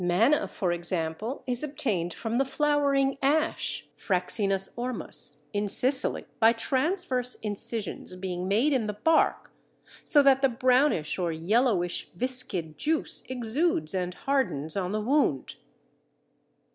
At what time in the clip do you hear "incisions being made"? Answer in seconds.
7.41-8.73